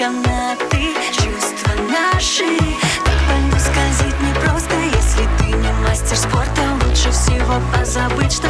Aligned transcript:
канаты 0.00 0.94
Чувства 1.12 1.72
наши. 1.90 2.56
Так 3.04 3.18
больно 3.28 3.58
скользить 3.60 4.18
непросто. 4.22 4.74
Если 4.80 5.28
ты 5.38 5.54
не 5.54 5.72
мастер 5.86 6.16
спорта 6.16 6.62
Лучше 6.86 7.10
всего 7.10 7.60
позабыть, 7.70 8.32
что 8.32 8.49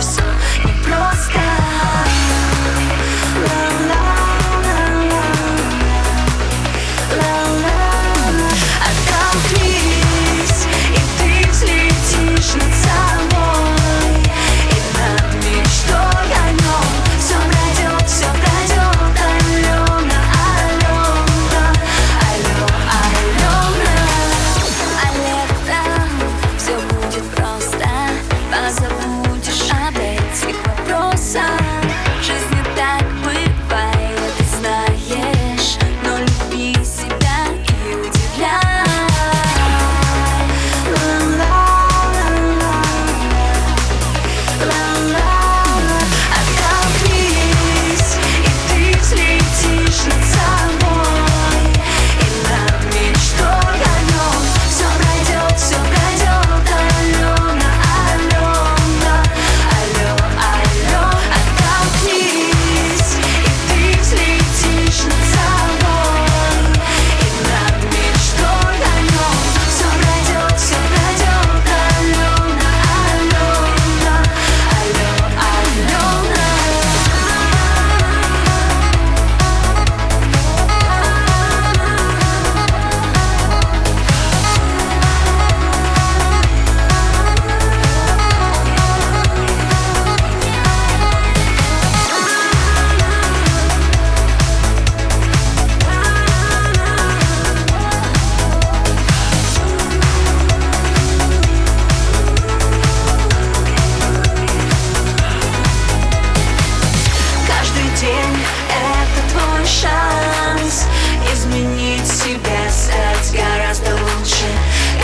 шанс 109.70 110.86
изменить 111.32 112.06
себя, 112.06 112.68
стать 112.68 113.32
гораздо 113.32 113.92
лучше. 113.92 114.46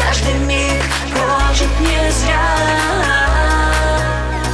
Каждый 0.03 0.35
миг 0.41 0.83
прожит 1.13 1.69
не 1.81 2.11
зря. 2.11 2.57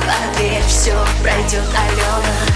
Поверь, 0.07 0.63
все 0.69 0.95
пройдет, 1.23 1.65
Алена. 1.75 2.52